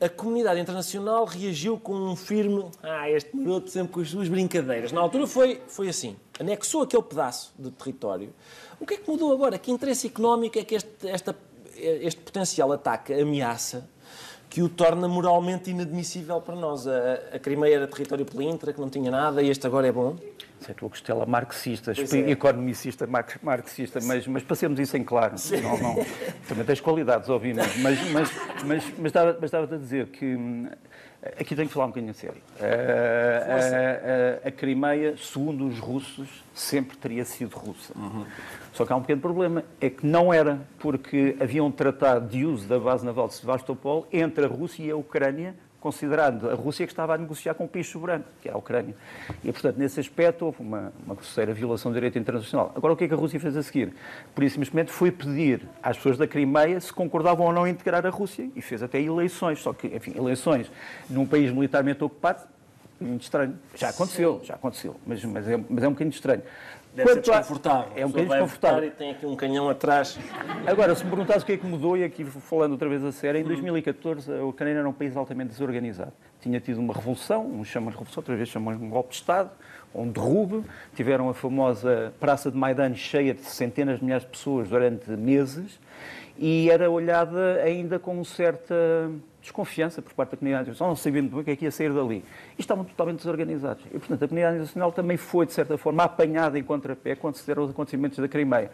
A 0.00 0.08
comunidade 0.08 0.58
internacional 0.58 1.26
reagiu 1.26 1.78
com 1.78 1.92
um 1.92 2.16
firme. 2.16 2.64
Ah, 2.82 3.10
este 3.10 3.36
maroto 3.36 3.68
sempre 3.68 3.92
com 3.92 4.00
as 4.00 4.08
suas 4.08 4.28
brincadeiras. 4.28 4.92
Na 4.92 5.00
altura 5.00 5.26
foi, 5.26 5.60
foi 5.68 5.88
assim: 5.90 6.16
anexou 6.38 6.82
aquele 6.82 7.02
pedaço 7.02 7.52
de 7.58 7.70
território. 7.70 8.32
O 8.80 8.86
que 8.86 8.94
é 8.94 8.96
que 8.96 9.10
mudou 9.10 9.30
agora? 9.30 9.58
Que 9.58 9.70
interesse 9.70 10.06
económico 10.06 10.58
é 10.58 10.64
que 10.64 10.74
este, 10.74 11.06
esta, 11.06 11.36
este 11.80 12.20
potencial 12.20 12.72
ataque 12.72 13.12
ameaça 13.12 13.88
que 14.48 14.62
o 14.62 14.68
torna 14.68 15.06
moralmente 15.06 15.70
inadmissível 15.70 16.40
para 16.40 16.56
nós? 16.56 16.86
A, 16.86 17.14
a 17.34 17.38
Crimeia 17.38 17.76
era 17.76 17.86
território 17.86 18.24
pelintra, 18.24 18.72
que 18.72 18.80
não 18.80 18.90
tinha 18.90 19.10
nada, 19.10 19.42
e 19.42 19.48
este 19.48 19.66
agora 19.66 19.86
é 19.86 19.92
bom? 19.92 20.16
Isso 20.60 20.68
é 20.68 20.72
a 20.72 20.74
tua 20.74 20.90
costela 20.90 21.24
marxista, 21.24 21.92
é. 21.92 22.30
economicista 22.30 23.06
marx- 23.06 23.38
marxista, 23.42 23.98
mas, 24.02 24.26
mas 24.26 24.42
passemos 24.42 24.78
isso 24.78 24.94
em 24.96 25.02
claro. 25.02 25.34
Não, 25.62 25.78
não. 25.78 26.06
Também 26.46 26.64
tens 26.66 26.80
qualidades, 26.80 27.30
obviamente, 27.30 27.78
mas, 27.78 28.10
mas, 28.10 28.30
mas, 28.64 28.84
mas, 28.98 29.06
estava, 29.06 29.32
mas 29.34 29.44
estava 29.44 29.74
a 29.74 29.78
dizer 29.78 30.06
que 30.08 30.24
hum, 30.24 30.68
aqui 31.38 31.54
tenho 31.56 31.68
que 31.68 31.74
falar 31.74 31.86
um 31.86 31.88
bocadinho 31.88 32.10
a 32.10 32.14
sério. 32.14 32.42
A, 32.60 32.64
a- 34.44 34.44
a- 34.44 34.48
a 34.48 34.50
Crimeia, 34.52 35.16
segundo 35.16 35.66
os 35.66 35.78
russos, 35.78 36.42
sempre 36.54 36.96
teria 36.96 37.24
sido 37.24 37.54
russa. 37.56 37.92
Só 38.72 38.86
que 38.86 38.92
há 38.92 38.96
um 38.96 39.00
pequeno 39.00 39.20
problema, 39.20 39.64
é 39.80 39.90
que 39.90 40.06
não 40.06 40.32
era, 40.32 40.60
porque 40.78 41.36
havia 41.40 41.62
um 41.62 41.70
tratado 41.70 42.28
de 42.28 42.44
uso 42.44 42.66
da 42.68 42.78
base 42.78 43.04
naval 43.04 43.28
de 43.28 43.34
Sevastopol 43.34 44.06
entre 44.12 44.44
a 44.44 44.48
Rússia 44.48 44.82
e 44.84 44.90
a 44.90 44.96
Ucrânia, 44.96 45.54
considerando 45.80 46.50
a 46.50 46.54
Rússia 46.54 46.86
que 46.86 46.92
estava 46.92 47.14
a 47.14 47.18
negociar 47.18 47.54
com 47.54 47.64
o 47.64 47.68
país 47.68 47.88
soberano, 47.88 48.24
que 48.42 48.48
era 48.48 48.56
a 48.56 48.58
Ucrânia. 48.58 48.94
E, 49.42 49.50
portanto, 49.50 49.78
nesse 49.78 49.98
aspecto 49.98 50.44
houve 50.44 50.60
uma, 50.60 50.92
uma 51.04 51.14
grosseira 51.14 51.54
violação 51.54 51.90
do 51.90 51.94
direito 51.94 52.18
internacional. 52.18 52.72
Agora, 52.76 52.92
o 52.92 52.96
que 52.96 53.04
é 53.04 53.08
que 53.08 53.14
a 53.14 53.16
Rússia 53.16 53.40
fez 53.40 53.56
a 53.56 53.62
seguir? 53.62 53.92
Por 54.34 54.44
isso, 54.44 54.54
simplesmente 54.54 54.92
foi 54.92 55.10
pedir 55.10 55.66
às 55.82 55.96
pessoas 55.96 56.18
da 56.18 56.26
Crimeia 56.26 56.78
se 56.80 56.92
concordavam 56.92 57.46
ou 57.46 57.52
não 57.52 57.66
em 57.66 57.70
integrar 57.70 58.04
a 58.04 58.10
Rússia 58.10 58.48
e 58.54 58.60
fez 58.60 58.82
até 58.82 59.00
eleições. 59.00 59.60
Só 59.60 59.72
que, 59.72 59.86
enfim, 59.88 60.12
eleições 60.16 60.70
num 61.08 61.26
país 61.26 61.50
militarmente 61.50 62.04
ocupado, 62.04 62.42
muito 63.00 63.22
estranho. 63.22 63.58
Já 63.74 63.88
aconteceu, 63.88 64.40
já 64.44 64.54
aconteceu, 64.54 64.96
mas, 65.06 65.24
mas, 65.24 65.48
é, 65.48 65.56
mas 65.68 65.84
é 65.84 65.88
um 65.88 65.92
bocadinho 65.92 66.14
estranho. 66.14 66.42
Deve 66.94 67.08
ser 67.08 67.14
Quanto 67.16 67.32
a- 67.32 67.38
desconfortável. 67.38 67.92
É 67.94 68.04
um 68.04 68.08
bocadinho 68.08 68.30
desconfortável. 68.32 68.84
E 68.84 68.90
tem 68.90 69.10
aqui 69.12 69.24
um 69.24 69.36
canhão 69.36 69.68
atrás. 69.68 70.18
Agora, 70.66 70.92
se 70.94 71.04
me 71.04 71.10
perguntasse 71.10 71.44
o 71.44 71.46
que 71.46 71.52
é 71.52 71.56
que 71.56 71.64
mudou, 71.66 71.96
e 71.96 72.02
aqui 72.02 72.24
falando 72.24 72.72
outra 72.72 72.88
vez 72.88 73.04
a 73.04 73.12
sério, 73.12 73.40
em 73.40 73.44
2014 73.44 74.32
a 74.32 74.44
Ucrânia 74.44 74.80
era 74.80 74.88
um 74.88 74.92
país 74.92 75.16
altamente 75.16 75.50
desorganizado. 75.50 76.12
Tinha 76.40 76.58
tido 76.58 76.78
uma 76.80 76.92
revolução, 76.92 77.46
uns 77.46 77.68
chamam 77.68 77.90
revolução, 77.90 78.20
outra 78.20 78.34
vez 78.34 78.48
chamam 78.48 78.74
um 78.74 78.88
golpe 78.90 79.10
de 79.10 79.16
Estado, 79.16 79.50
um 79.94 80.08
derrube. 80.08 80.64
Tiveram 80.96 81.28
a 81.28 81.34
famosa 81.34 82.12
Praça 82.18 82.50
de 82.50 82.56
Maidan 82.56 82.94
cheia 82.94 83.34
de 83.34 83.42
centenas 83.42 83.98
de 83.98 84.04
milhares 84.04 84.24
de 84.24 84.30
pessoas 84.32 84.68
durante 84.68 85.08
meses 85.12 85.78
e 86.40 86.70
era 86.70 86.90
olhada 86.90 87.60
ainda 87.62 87.98
com 87.98 88.24
certa 88.24 88.74
desconfiança 89.42 90.00
por 90.00 90.14
parte 90.14 90.30
da 90.30 90.36
comunidade 90.38 90.62
internacional, 90.62 90.92
não 90.92 90.96
sabendo 90.96 91.30
bem 91.30 91.40
o 91.40 91.44
que 91.44 91.50
é 91.50 91.56
que 91.56 91.66
ia 91.66 91.70
sair 91.70 91.92
dali. 91.92 92.24
E 92.56 92.60
estavam 92.62 92.82
totalmente 92.82 93.18
desorganizados. 93.18 93.84
E, 93.92 93.98
portanto, 93.98 94.24
a 94.24 94.26
comunidade 94.26 94.54
internacional 94.54 94.90
também 94.90 95.18
foi, 95.18 95.44
de 95.44 95.52
certa 95.52 95.76
forma, 95.76 96.02
apanhada 96.02 96.58
em 96.58 96.62
contrapé 96.62 97.14
quando 97.14 97.34
se 97.34 97.46
deram 97.46 97.64
os 97.64 97.70
acontecimentos 97.70 98.18
da 98.18 98.26
Crimeia. 98.26 98.70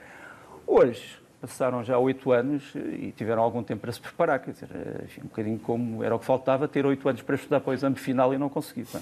Hoje, 0.65 1.19
passaram 1.41 1.83
já 1.83 1.99
oito 1.99 2.31
anos 2.31 2.73
e 2.75 3.13
tiveram 3.17 3.43
algum 3.43 3.65
tempo 3.65 3.81
para 3.81 3.91
se 3.91 4.01
preparar, 4.01 4.39
quer 4.39 4.53
dizer, 4.53 4.69
enfim, 5.05 5.23
um 5.23 5.29
bocadinho 5.29 5.59
como 5.59 6.05
era 6.05 6.15
o 6.15 6.21
que 6.21 6.25
faltava, 6.25 6.69
ter 6.69 6.87
oito 6.87 7.09
anos 7.09 7.21
para 7.21 7.35
estudar 7.35 7.59
para 7.59 7.73
o 7.73 7.75
exame 7.75 7.97
final 7.97 8.33
e 8.33 8.39
não 8.39 8.49
conseguir. 8.49 8.87
pá. 8.87 9.01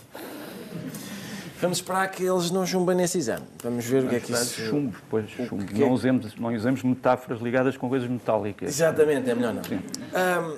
Vamos 1.61 1.79
esperar 1.79 2.11
que 2.11 2.23
eles 2.25 2.51
não 2.51 2.67
chumbem 2.67 2.97
nesse 2.97 3.19
exame. 3.19 3.45
Vamos 3.63 3.85
ver 3.85 4.05
o 4.05 4.09
que 4.09 4.17
é 4.17 4.21
que 4.21 4.33
isso... 4.33 4.61
Chumbo, 4.63 4.95
pois, 5.09 5.31
chumbo. 5.31 5.65
que 5.65 5.75
é 5.83 5.87
Não, 5.87 5.93
usemos, 5.93 6.35
não 6.37 6.55
usemos 6.55 6.83
metáforas 6.83 7.41
ligadas 7.41 7.77
com 7.77 7.89
coisas 7.89 8.09
metálicas. 8.09 8.69
Exatamente, 8.69 9.31
é 9.31 9.35
melhor 9.35 9.55
não. 9.55 9.63
Ahm, 9.63 10.57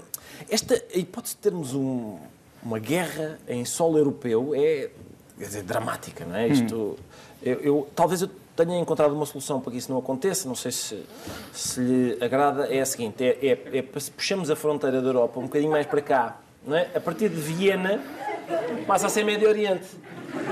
esta 0.51 0.83
hipótese 0.95 1.35
de 1.37 1.41
termos 1.43 1.75
um- 1.75 2.17
uma 2.63 2.79
guerra 2.79 3.39
em 3.47 3.65
solo 3.65 3.99
europeu 3.99 4.53
é 4.55 4.91
quer 5.39 5.45
dizer, 5.45 5.63
dramática, 5.63 6.25
não 6.25 6.35
é? 6.35 6.49
Isto, 6.49 6.99
eu, 7.43 7.55
eu- 7.61 7.89
talvez 7.95 8.23
eu 8.23 8.31
tenha 8.57 8.79
encontrado 8.79 9.13
uma 9.15 9.27
solução 9.27 9.61
para 9.61 9.71
que 9.73 9.79
isso 9.79 9.93
não 9.93 9.99
aconteça, 9.99 10.49
não 10.49 10.55
sei 10.55 10.73
se, 10.73 11.05
se 11.53 11.79
lhe 11.79 12.19
agrada, 12.25 12.67
é 12.73 12.81
a 12.81 12.87
seguinte, 12.87 13.23
é, 13.23 13.39
é, 13.73 13.79
é 13.79 13.83
puxamos 13.83 14.51
a 14.51 14.57
fronteira 14.57 15.01
da 15.03 15.09
Europa 15.09 15.39
um 15.39 15.43
bocadinho 15.43 15.71
mais 15.71 15.85
para 15.87 16.01
cá, 16.01 16.41
não 16.67 16.75
é? 16.75 16.89
A 16.95 17.01
partir 17.01 17.29
de 17.29 17.37
Viena 17.37 18.01
passa 18.87 19.07
a 19.07 19.11
ser 19.11 19.25
Médio 19.25 19.49
Oriente. 19.49 19.87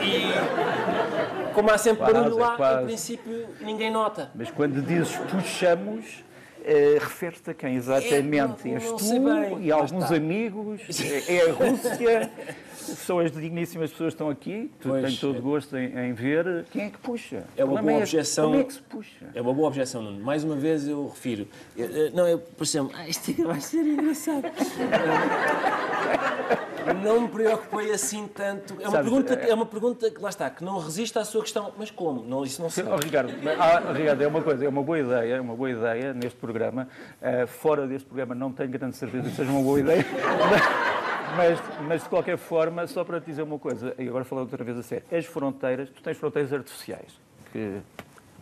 E 0.03 1.53
como 1.55 1.71
há 1.71 1.79
sempre 1.79 1.99
Quase, 2.05 2.15
barulho 2.15 2.39
lá, 2.39 2.57
quase. 2.57 2.83
em 2.83 2.87
princípio 2.87 3.47
ninguém 3.61 3.91
nota. 3.91 4.31
Mas 4.35 4.51
quando 4.51 4.81
dizes 4.83 5.15
puxamos, 5.31 6.25
eh, 6.65 6.99
refere-te 7.01 7.51
a 7.51 7.55
quem 7.55 7.77
exatamente? 7.77 8.69
É, 8.69 8.73
não- 8.73 8.75
És 8.75 8.93
tu 8.93 9.21
bem. 9.21 9.63
e 9.63 9.73
alguns 9.73 10.05
está. 10.05 10.17
amigos, 10.17 10.81
é, 11.29 11.37
é 11.37 11.51
a 11.51 11.53
Rússia, 11.53 12.31
são 12.77 13.19
as 13.19 13.31
digníssimas 13.31 13.91
pessoas 13.91 14.13
que 14.13 14.15
estão 14.15 14.31
aqui, 14.31 14.71
tu 14.81 14.89
Pois. 14.89 15.03
tens 15.05 15.21
todo 15.21 15.39
o 15.39 15.43
gosto 15.43 15.77
em, 15.77 15.97
em 15.97 16.13
ver. 16.13 16.65
Quem 16.73 16.87
é 16.87 16.91
que 16.91 16.99
puxa? 16.99 17.45
É 17.57 17.65
uma 17.65 17.75
problema 17.75 17.93
boa 17.93 17.99
objeção. 18.03 18.51
Como 18.51 18.61
é 18.61 18.65
que 18.65 18.73
se 18.73 18.83
puxa? 18.83 19.27
É 19.35 19.41
uma 19.41 19.55
boa 19.55 19.69
objeção, 19.69 20.03
Nuno. 20.03 20.21
Mais 20.25 20.43
uma 20.45 20.57
vez 20.57 20.87
eu 20.89 21.07
refiro. 21.09 21.47
Eu- 21.77 21.87
eu- 21.89 22.11
não, 22.13 22.27
eu 22.27 22.39
pareceu-me, 22.39 22.91
ah, 22.95 23.09
isto 23.09 23.33
vai 23.47 23.61
ser 23.61 23.79
engraçado. 23.83 24.45
não 26.93 27.23
me 27.23 27.29
preocupei 27.29 27.93
assim 27.93 28.27
tanto. 28.29 28.75
É 28.75 28.85
uma, 28.85 28.91
Sabes, 28.91 29.11
pergunta, 29.11 29.35
é- 29.35 29.51
é 29.51 29.55
uma 29.55 29.67
pergunta 29.67 30.11
que 30.11 30.21
lá 30.21 30.29
está, 30.29 30.51
que 30.51 30.63
não 30.65 30.79
resiste 30.79 31.19
à 31.19 31.25
sua 31.25 31.43
questão. 31.43 31.73
Mas 31.79 31.91
como? 31.91 32.23
Não, 32.25 32.45
isso 32.45 32.61
não 32.61 32.69
se 32.69 32.83
Oh, 32.85 32.97
Ricardo, 32.97 33.33
ah, 33.59 33.93
Ricardo, 33.93 34.23
é 34.23 34.27
uma 34.27 34.43
coisa, 34.43 34.65
é 34.65 34.69
uma 34.69 34.83
boa 34.83 34.99
ideia, 34.99 35.35
é 35.37 35.41
uma 35.41 35.55
boa 35.55 35.71
ideia 35.71 36.13
neste 36.13 36.39
programa. 36.39 36.89
Ah, 37.23 37.47
fora 37.47 37.87
deste 37.87 38.07
programa 38.07 38.35
não 38.35 38.53
tenho 38.53 38.69
grande 38.71 38.97
certeza 38.97 39.31
que 39.31 39.37
seja 39.37 39.51
uma 39.51 39.63
boa 39.63 39.81
ideia. 39.81 40.05
Mas, 41.37 41.59
mas, 41.89 42.03
de 42.05 42.09
qualquer 42.09 42.37
forma, 42.39 42.87
só 42.87 43.03
para 43.03 43.21
te 43.21 43.27
dizer 43.27 43.43
uma 43.43 43.59
coisa, 43.59 43.93
e 43.99 44.07
agora 44.07 44.25
falando 44.25 44.45
outra 44.45 44.63
vez 44.63 44.79
a 44.79 44.85
sério, 44.85 45.05
as 45.11 45.25
fronteiras, 45.27 45.91
tu 45.91 46.01
tens 46.01 46.17
fronteiras 46.17 46.53
artificiais, 46.53 47.19
que 47.53 47.81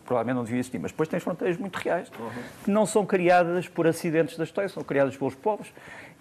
provavelmente 0.05 0.37
não 0.37 0.45
deviam 0.45 0.59
existir, 0.61 0.79
mas 0.79 0.91
depois 0.91 1.09
tens 1.09 1.23
fronteiras 1.23 1.57
muito 1.57 1.77
reais, 1.77 2.09
que 2.65 2.71
não 2.71 2.87
são 2.87 3.05
criadas 3.07 3.69
por 3.69 3.87
acidentes 3.87 4.37
da 4.37 4.45
história, 4.45 4.69
são 4.69 4.83
criadas 4.83 5.17
pelos 5.17 5.35
povos. 5.35 5.69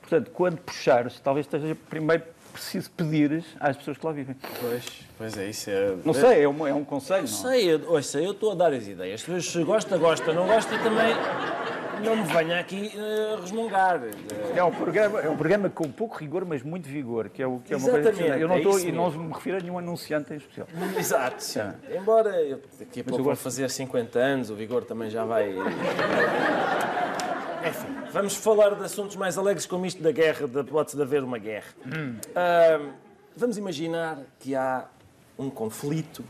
Portanto, 0.01 0.31
quando 0.31 0.57
puxares, 0.57 1.19
talvez 1.19 1.45
esteja 1.45 1.75
primeiro 1.89 2.23
preciso 2.51 2.91
pedir 2.91 3.43
às 3.59 3.77
pessoas 3.77 3.97
que 3.97 4.05
lá 4.05 4.11
vivem. 4.11 4.35
Pois, 4.59 4.85
pois 5.17 5.37
é, 5.37 5.49
isso 5.49 5.69
é. 5.69 5.95
Não 6.03 6.13
sei, 6.13 6.43
é 6.43 6.49
um, 6.49 6.67
é 6.67 6.73
um 6.73 6.83
conselho. 6.83 7.23
Não 7.23 7.29
Não? 7.29 7.49
sei, 7.51 7.73
eu, 7.73 7.89
ouça, 7.91 8.19
eu 8.19 8.31
estou 8.31 8.51
a 8.51 8.55
dar 8.55 8.73
as 8.73 8.87
ideias. 8.87 9.21
Se 9.21 9.63
gosta, 9.63 9.97
gosta, 9.97 10.33
não 10.33 10.47
gosta 10.47 10.77
também. 10.79 11.15
Não 12.03 12.15
me 12.15 12.23
venha 12.23 12.59
aqui 12.59 12.91
uh, 12.95 13.41
resmungar. 13.41 14.01
É 14.55 14.63
um, 14.63 14.71
programa, 14.71 15.19
é 15.21 15.29
um 15.29 15.37
programa 15.37 15.69
com 15.69 15.91
pouco 15.91 16.17
rigor, 16.17 16.45
mas 16.45 16.63
muito 16.63 16.87
vigor, 16.87 17.29
que 17.29 17.41
é, 17.41 17.47
o, 17.47 17.59
que 17.59 17.73
é 17.73 17.77
uma 17.77 17.89
coisa 17.89 18.11
que 18.11 18.23
eu 18.23 18.47
não 18.47 18.55
é 18.55 18.57
estou, 18.59 18.77
isso 18.77 18.87
e 18.87 18.91
não 18.91 19.11
me 19.11 19.33
refiro 19.33 19.57
a 19.57 19.59
nenhum 19.59 19.77
anunciante 19.77 20.33
em 20.33 20.37
especial. 20.37 20.67
Exato, 20.97 21.43
sim. 21.43 21.59
Embora 21.95 22.41
eu 22.41 22.59
daqui 22.79 23.01
a 23.01 23.03
pouco 23.03 23.19
eu 23.19 23.23
vou 23.23 23.35
fazer 23.35 23.69
50 23.69 24.17
anos, 24.19 24.49
o 24.49 24.55
vigor 24.55 24.83
também 24.83 25.09
já 25.09 25.25
vai. 25.25 25.53
Enfim, 27.67 27.95
vamos 28.11 28.35
falar 28.35 28.73
de 28.73 28.83
assuntos 28.83 29.15
mais 29.15 29.37
alegres 29.37 29.67
como 29.67 29.85
isto 29.85 30.01
da 30.01 30.11
guerra, 30.11 30.47
da 30.47 30.61
hipótese 30.61 30.97
de 30.97 31.03
haver 31.03 31.23
uma 31.23 31.37
guerra. 31.37 31.67
Ahm, 31.85 32.89
vamos 33.35 33.57
imaginar 33.57 34.17
que 34.39 34.55
há 34.55 34.85
um 35.37 35.49
conflito, 35.49 36.23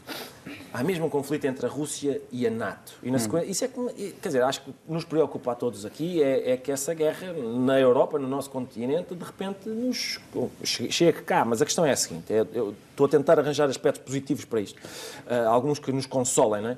há 0.74 0.84
mesmo 0.84 1.06
um 1.06 1.10
conflito 1.10 1.46
entre 1.46 1.66
a 1.66 1.70
Rússia 1.70 2.22
e 2.32 2.46
a 2.48 2.50
NATO. 2.50 2.94
E 3.04 3.12
na 3.12 3.20
sequência, 3.20 3.50
isso 3.52 3.66
é 3.66 3.68
que, 3.68 4.12
quer 4.22 4.30
dizer, 4.30 4.44
acho 4.44 4.62
que 4.64 4.74
nos 4.88 5.04
preocupa 5.04 5.52
a 5.52 5.56
todos 5.56 5.86
aqui 5.86 6.22
é, 6.22 6.52
é 6.52 6.58
que 6.58 6.72
essa 6.72 6.94
guerra 6.94 7.34
na 7.34 7.80
Europa, 7.80 8.18
no 8.20 8.28
nosso 8.28 8.50
continente, 8.50 9.14
de 9.16 9.24
repente 9.24 9.70
nos 9.70 10.20
che- 10.64 10.92
chega 10.92 11.22
cá. 11.22 11.46
Mas 11.46 11.62
a 11.62 11.66
questão 11.66 11.86
é 11.86 11.92
a 11.92 11.96
seguinte: 11.96 12.32
é- 12.34 12.46
eu 12.54 12.74
estou 12.92 13.06
a 13.06 13.10
tentar 13.10 13.40
arranjar 13.40 13.70
aspectos 13.70 14.04
positivos 14.04 14.46
para 14.46 14.62
isto, 14.62 14.80
Ah, 15.28 15.48
alguns 15.48 15.80
que 15.80 15.92
nos 15.92 16.06
consolem, 16.06 16.62
não 16.62 16.70
é? 16.72 16.78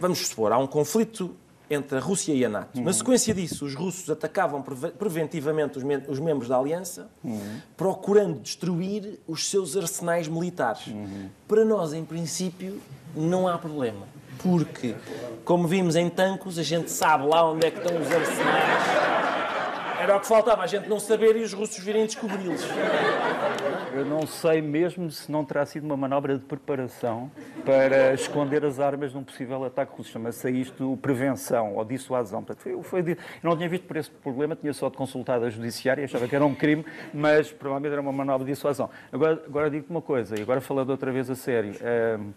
Vamos 0.00 0.26
supor, 0.26 0.52
há 0.52 0.58
um 0.58 0.66
conflito 0.66 1.34
entre 1.70 1.98
a 1.98 2.00
Rússia 2.00 2.32
e 2.32 2.44
a 2.44 2.48
NATO. 2.48 2.80
Na 2.80 2.92
sequência 2.92 3.34
disso, 3.34 3.64
os 3.64 3.74
russos 3.74 4.08
atacavam 4.08 4.62
preve- 4.62 4.90
preventivamente 4.90 5.76
os, 5.78 5.84
mem- 5.84 6.02
os 6.08 6.18
membros 6.18 6.48
da 6.48 6.56
aliança, 6.58 7.08
procurando 7.76 8.38
destruir 8.40 9.18
os 9.26 9.48
seus 9.50 9.76
arsenais 9.76 10.28
militares. 10.28 10.84
Para 11.46 11.64
nós, 11.64 11.92
em 11.92 12.04
princípio, 12.04 12.80
não 13.14 13.46
há 13.46 13.58
problema. 13.58 14.06
Porque, 14.42 14.94
como 15.44 15.66
vimos 15.66 15.96
em 15.96 16.08
Tancos, 16.08 16.58
a 16.58 16.62
gente 16.62 16.90
sabe 16.90 17.26
lá 17.26 17.44
onde 17.50 17.66
é 17.66 17.70
que 17.70 17.78
estão 17.78 18.00
os 18.00 18.06
arsenais. 18.10 18.88
Era 20.00 20.16
o 20.16 20.20
que 20.20 20.26
faltava, 20.28 20.62
a 20.62 20.66
gente 20.68 20.88
não 20.88 21.00
saber 21.00 21.34
e 21.36 21.42
os 21.42 21.52
russos 21.52 21.82
virem 21.82 22.06
descobri-los. 22.06 22.62
Eu 23.98 24.04
não 24.04 24.24
sei 24.28 24.62
mesmo 24.62 25.10
se 25.10 25.28
não 25.28 25.44
terá 25.44 25.66
sido 25.66 25.82
uma 25.84 25.96
manobra 25.96 26.38
de 26.38 26.44
preparação 26.44 27.28
para 27.64 28.14
esconder 28.14 28.64
as 28.64 28.78
armas 28.78 29.12
num 29.12 29.24
possível 29.24 29.64
ataque 29.64 29.92
russo. 29.96 30.10
Chama-se 30.12 30.48
isto 30.52 30.96
prevenção 31.02 31.74
ou 31.74 31.84
dissuasão. 31.84 32.44
Portanto, 32.44 32.62
foi, 32.62 32.80
foi 32.84 33.02
de- 33.02 33.10
eu 33.12 33.18
não 33.42 33.56
tinha 33.56 33.68
visto 33.68 33.88
por 33.88 33.96
esse 33.96 34.08
problema, 34.08 34.54
tinha 34.54 34.72
só 34.72 34.88
consultado 34.88 35.44
a 35.46 35.50
judiciária, 35.50 36.04
achava 36.04 36.28
que 36.28 36.36
era 36.36 36.46
um 36.46 36.54
crime, 36.54 36.86
mas 37.12 37.50
provavelmente 37.50 37.90
era 37.92 38.00
uma 38.00 38.12
manobra 38.12 38.46
de 38.46 38.52
dissuasão. 38.52 38.88
Agora, 39.10 39.42
agora 39.44 39.68
digo-te 39.68 39.90
uma 39.90 40.00
coisa, 40.00 40.38
e 40.38 40.42
agora 40.42 40.60
falando 40.60 40.90
outra 40.90 41.10
vez 41.10 41.28
a 41.28 41.34
sério. 41.34 41.72
hum, 42.20 42.30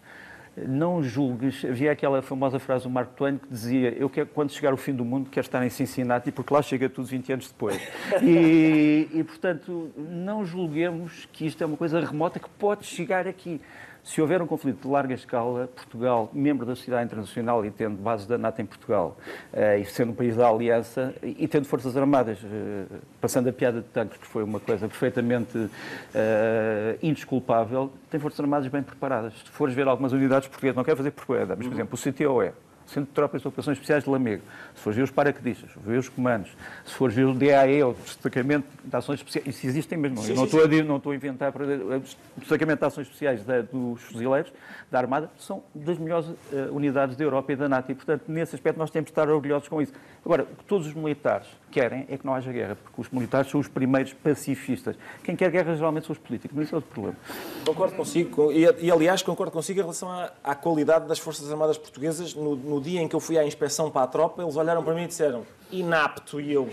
não 0.56 1.02
julgues, 1.02 1.64
havia 1.64 1.92
aquela 1.92 2.20
famosa 2.20 2.58
frase 2.58 2.84
do 2.84 2.90
Marco 2.90 3.14
Twain 3.14 3.38
que 3.38 3.48
dizia 3.48 3.90
eu 3.98 4.10
quero, 4.10 4.26
quando 4.26 4.50
chegar 4.52 4.74
o 4.74 4.76
fim 4.76 4.92
do 4.92 5.04
mundo 5.04 5.30
quero 5.30 5.46
estar 5.46 5.64
em 5.64 5.70
Cincinnati 5.70 6.30
porque 6.30 6.52
lá 6.52 6.60
chega 6.60 6.88
tudo 6.88 7.06
20 7.06 7.32
anos 7.32 7.48
depois. 7.48 7.80
E, 8.22 9.08
e, 9.12 9.24
portanto, 9.24 9.90
não 9.96 10.44
julguemos 10.44 11.28
que 11.32 11.46
isto 11.46 11.62
é 11.62 11.66
uma 11.66 11.76
coisa 11.76 11.98
remota 12.00 12.38
que 12.38 12.48
pode 12.48 12.84
chegar 12.84 13.26
aqui. 13.26 13.60
Se 14.04 14.20
houver 14.20 14.42
um 14.42 14.46
conflito 14.48 14.82
de 14.82 14.88
larga 14.88 15.14
escala, 15.14 15.68
Portugal, 15.68 16.28
membro 16.32 16.66
da 16.66 16.74
sociedade 16.74 17.04
internacional 17.04 17.64
e 17.64 17.70
tendo 17.70 17.96
bases 17.96 18.26
da 18.26 18.36
NATO 18.36 18.60
em 18.60 18.66
Portugal, 18.66 19.16
eh, 19.52 19.78
e 19.78 19.84
sendo 19.84 20.10
um 20.10 20.14
país 20.14 20.34
da 20.34 20.48
Aliança, 20.48 21.14
e 21.22 21.46
tendo 21.46 21.66
forças 21.66 21.96
armadas, 21.96 22.38
eh, 22.44 22.84
passando 23.20 23.48
a 23.48 23.52
piada 23.52 23.80
de 23.80 23.86
tanques, 23.86 24.18
que 24.18 24.26
foi 24.26 24.42
uma 24.42 24.58
coisa 24.58 24.88
perfeitamente 24.88 25.70
eh, 26.12 26.98
indesculpável, 27.00 27.92
tem 28.10 28.18
forças 28.18 28.40
armadas 28.40 28.66
bem 28.66 28.82
preparadas. 28.82 29.34
Se 29.34 29.50
fores 29.50 29.72
ver 29.72 29.86
algumas 29.86 30.12
unidades 30.12 30.48
portuguesas, 30.48 30.76
não 30.76 30.84
quero 30.84 30.96
fazer 30.96 31.12
propaganda, 31.12 31.54
mas, 31.56 31.66
por 31.68 31.72
exemplo, 31.72 31.94
o 31.94 31.98
CTOE, 31.98 32.52
Centro 32.92 33.08
de 33.08 33.14
Tropas 33.14 33.42
de 33.42 33.48
Operações 33.48 33.76
Especiais 33.76 34.04
de 34.04 34.10
Lamego, 34.10 34.42
se 34.74 34.80
fores 34.82 34.96
ver 34.96 35.02
os 35.02 35.10
paraquedistas, 35.10 35.68
se 35.70 35.74
fores 35.74 35.88
ver 35.88 35.98
os 35.98 36.08
comandos, 36.08 36.50
se 36.84 36.94
fores 36.94 37.14
ver 37.14 37.24
o 37.26 37.34
DAE, 37.34 37.82
o 37.82 37.92
Destacamento 37.94 38.66
de 38.84 38.96
Ações 38.96 39.18
Especiais, 39.20 39.48
isso 39.48 39.66
existem 39.66 39.98
mesmo, 39.98 40.22
eu 40.26 40.34
não 40.36 40.44
estou, 40.44 40.62
a, 40.62 40.66
di- 40.66 40.82
não 40.82 40.96
estou 40.98 41.12
a 41.12 41.14
inventar, 41.14 41.52
para- 41.52 41.64
o 41.64 42.02
Destacamento 42.40 42.80
de 42.80 42.86
Ações 42.86 43.06
Especiais 43.06 43.44
da- 43.44 43.62
dos 43.62 44.00
Fuzileiros, 44.02 44.52
da 44.90 44.98
Armada, 44.98 45.30
são 45.38 45.62
das 45.74 45.96
melhores 45.98 46.26
eh, 46.52 46.68
unidades 46.70 47.16
da 47.16 47.24
Europa 47.24 47.52
e 47.52 47.56
da 47.56 47.68
NATO, 47.68 47.90
e, 47.90 47.94
portanto, 47.94 48.24
nesse 48.28 48.54
aspecto 48.54 48.76
nós 48.78 48.90
temos 48.90 49.06
de 49.06 49.12
estar 49.12 49.28
orgulhosos 49.28 49.68
com 49.68 49.80
isso. 49.80 49.92
Agora, 50.24 50.42
o 50.44 50.46
que 50.56 50.64
todos 50.64 50.86
os 50.86 50.92
militares 50.94 51.46
querem 51.70 52.06
é 52.10 52.18
que 52.18 52.26
não 52.26 52.34
haja 52.34 52.52
guerra, 52.52 52.76
porque 52.76 53.00
os 53.00 53.08
militares 53.10 53.50
são 53.50 53.58
os 53.58 53.66
primeiros 53.66 54.12
pacifistas. 54.12 54.94
Quem 55.24 55.34
quer 55.34 55.50
guerra 55.50 55.74
geralmente 55.74 56.06
são 56.06 56.12
os 56.12 56.18
políticos, 56.18 56.54
mas 56.54 56.66
isso 56.66 56.74
é 56.74 56.76
outro 56.76 56.90
problema. 56.92 57.16
Concordo 57.64 57.96
consigo, 57.96 58.52
e, 58.52 58.64
e, 58.84 58.90
aliás 58.90 59.22
concordo 59.22 59.50
consigo 59.50 59.78
em 59.80 59.82
relação 59.82 60.10
à, 60.10 60.30
à 60.44 60.54
qualidade 60.54 61.08
das 61.08 61.18
Forças 61.18 61.50
Armadas 61.50 61.78
Portuguesas. 61.78 62.34
No, 62.34 62.54
no 62.54 62.80
dia 62.82 63.00
em 63.00 63.08
que 63.08 63.16
eu 63.16 63.20
fui 63.20 63.38
à 63.38 63.46
inspeção 63.46 63.90
para 63.90 64.02
a 64.02 64.06
tropa, 64.06 64.42
eles 64.42 64.56
olharam 64.56 64.82
para 64.82 64.92
mim 64.92 65.04
e 65.04 65.06
disseram 65.06 65.46
inapto, 65.70 66.38
e 66.38 66.52
eu. 66.52 66.68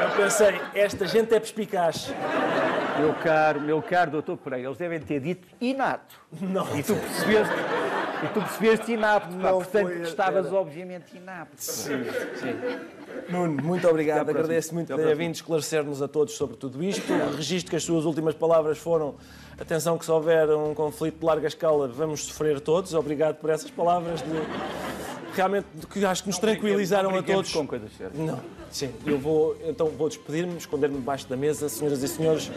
Eu 0.00 0.10
pensei, 0.16 0.60
esta 0.74 1.06
gente 1.06 1.34
é 1.34 1.40
perspicaz. 1.40 2.12
Meu 3.00 3.14
caro, 3.14 3.60
meu 3.60 3.82
caro 3.82 4.10
doutor 4.10 4.36
Pereira, 4.36 4.68
eles 4.68 4.78
devem 4.78 5.00
ter 5.00 5.20
dito 5.20 5.48
inato. 5.60 6.20
Não. 6.40 6.64
E 6.78 6.82
tu 6.82 6.94
percebeste, 6.94 7.54
e 8.24 8.28
tu 8.28 8.40
percebeste 8.40 8.92
inapto, 8.92 9.28
pá. 9.36 9.50
Não 9.50 9.54
portanto 9.58 9.86
foi- 9.86 10.02
estavas 10.02 10.46
era- 10.46 10.54
obviamente 10.56 11.16
inapto. 11.16 11.56
Nuno, 13.28 13.62
muito 13.62 13.86
obrigado. 13.88 14.30
Agradeço 14.30 14.74
muito 14.74 14.94
ter 14.94 15.14
vindo 15.16 15.34
esclarecer-nos 15.34 16.00
a 16.02 16.08
todos 16.08 16.34
sobre 16.34 16.56
tudo 16.56 16.82
isto. 16.82 17.12
Registro 17.36 17.70
que 17.70 17.76
as 17.76 17.84
suas 17.84 18.04
últimas 18.04 18.34
palavras 18.34 18.78
foram 18.78 19.14
atenção 19.60 19.98
que 19.98 20.04
se 20.04 20.10
houver 20.10 20.48
um 20.50 20.74
conflito 20.74 21.18
de 21.18 21.24
larga 21.26 21.46
escala 21.48 21.88
vamos 21.88 22.24
sofrer 22.24 22.60
todos. 22.60 22.94
Obrigado 22.94 23.36
por 23.36 23.50
essas 23.50 23.70
palavras 23.70 24.20
de 24.22 24.28
realmente 25.38 25.66
que 25.90 26.04
acho 26.04 26.22
que 26.22 26.28
nos 26.28 26.38
tranquilizaram 26.38 27.10
a 27.10 27.12
Brinquemos 27.12 27.50
todos. 27.50 27.52
com 27.52 27.66
coisas 27.66 27.90
sérias. 27.96 28.18
Não, 28.18 28.40
sim. 28.70 28.90
Eu 29.06 29.18
vou, 29.18 29.56
então 29.66 29.88
vou 29.88 30.08
despedir-me, 30.08 30.56
esconder-me 30.56 30.96
debaixo 30.96 31.26
da 31.28 31.36
mesa. 31.36 31.68
Senhoras 31.68 32.02
e 32.02 32.08
senhores, 32.08 32.50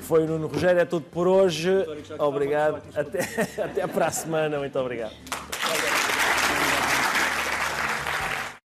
foi 0.00 0.24
o 0.24 0.26
Nuno 0.26 0.46
Rogério, 0.46 0.80
é 0.80 0.84
tudo 0.84 1.06
por 1.10 1.26
hoje. 1.26 1.70
Obrigado. 2.18 2.82
Até, 2.94 3.20
até 3.62 3.86
para 3.86 4.06
a 4.06 4.10
semana. 4.10 4.58
Muito 4.58 4.78
obrigado. 4.78 5.12